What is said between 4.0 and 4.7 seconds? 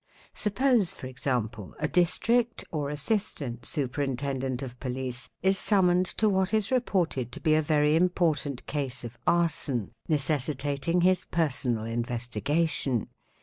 tendent